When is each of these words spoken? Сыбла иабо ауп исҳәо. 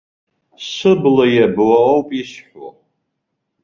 Сыбла 0.71 1.25
иабо 1.35 1.63
ауп 1.89 2.09
исҳәо. 2.21 2.67